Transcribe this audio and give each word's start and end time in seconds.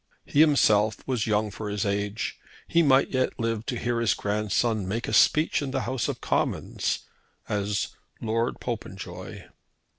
He 0.25 0.39
himself 0.39 1.07
was 1.07 1.27
young 1.27 1.51
for 1.51 1.69
his 1.69 1.85
age. 1.85 2.39
He 2.67 2.81
might 2.81 3.09
yet 3.09 3.39
live 3.39 3.67
to 3.67 3.77
hear 3.77 3.99
his 3.99 4.15
grandson 4.15 4.87
make 4.87 5.07
a 5.07 5.13
speech 5.13 5.61
in 5.61 5.69
the 5.69 5.81
House 5.81 6.07
of 6.07 6.21
Commons 6.21 7.03
as 7.47 7.89
Lord 8.19 8.59
Popenjoy. 8.59 9.45